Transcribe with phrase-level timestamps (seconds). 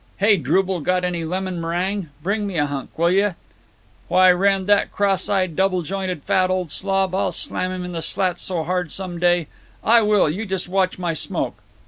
[0.17, 2.09] (Hey, Drubel, got any lemon merang?
[2.23, 3.35] Bring me a hunk, will yuh?)
[4.07, 8.01] Why, Wrenn, that cross eyed double jointed fat old slob, I'll slam him in the
[8.01, 11.61] slats so hard some day—I will, you just watch my smoke.